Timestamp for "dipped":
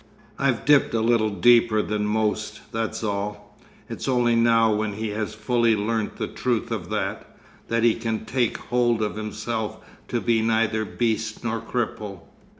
0.65-0.95